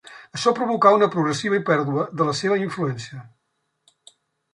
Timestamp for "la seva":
2.31-2.57